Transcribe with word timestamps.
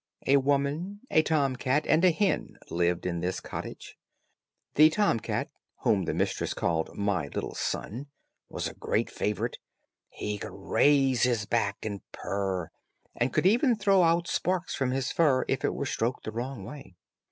A 0.25 0.37
woman, 0.37 1.01
a 1.11 1.21
tom 1.21 1.55
cat, 1.55 1.85
and 1.85 2.03
a 2.03 2.09
hen 2.09 2.57
lived 2.71 3.05
in 3.05 3.19
this 3.19 3.39
cottage. 3.39 3.99
The 4.73 4.89
tom 4.89 5.19
cat, 5.19 5.51
whom 5.81 6.05
the 6.05 6.13
mistress 6.15 6.55
called, 6.55 6.97
"My 6.97 7.27
little 7.27 7.53
son," 7.53 8.07
was 8.49 8.67
a 8.67 8.73
great 8.73 9.11
favorite; 9.11 9.59
he 10.09 10.39
could 10.39 10.55
raise 10.55 11.21
his 11.21 11.45
back, 11.45 11.85
and 11.85 12.01
purr, 12.13 12.71
and 13.15 13.31
could 13.31 13.45
even 13.45 13.75
throw 13.75 14.01
out 14.01 14.27
sparks 14.27 14.73
from 14.73 14.89
his 14.89 15.11
fur 15.11 15.45
if 15.47 15.63
it 15.63 15.75
were 15.75 15.85
stroked 15.85 16.23
the 16.23 16.31
wrong 16.31 16.63
way. 16.63 16.95